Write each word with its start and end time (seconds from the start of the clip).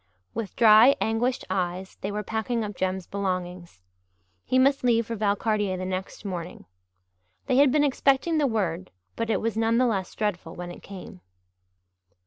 With 0.33 0.55
dry, 0.55 0.95
anguished 0.99 1.45
eyes 1.47 1.99
they 2.01 2.11
were 2.11 2.23
packing 2.23 2.63
up 2.63 2.75
Jem's 2.75 3.05
belongings. 3.05 3.83
He 4.43 4.57
must 4.57 4.83
leave 4.83 5.05
for 5.05 5.15
Valcartier 5.15 5.77
the 5.77 5.85
next 5.85 6.25
morning. 6.25 6.65
They 7.45 7.57
had 7.57 7.71
been 7.71 7.83
expecting 7.83 8.39
the 8.39 8.47
word 8.47 8.89
but 9.15 9.29
it 9.29 9.41
was 9.41 9.55
none 9.55 9.77
the 9.77 9.85
less 9.85 10.15
dreadful 10.15 10.55
when 10.55 10.71
it 10.71 10.81
came. 10.81 11.21